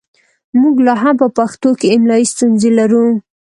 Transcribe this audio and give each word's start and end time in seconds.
موږ 0.61 0.75
لا 0.85 0.95
هم 1.01 1.15
په 1.21 1.27
پښتو 1.37 1.69
کې 1.79 1.87
املايي 1.95 2.25
ستونزې 2.33 2.69
لرو 2.79 3.05